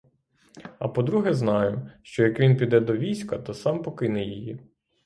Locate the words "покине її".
3.83-4.59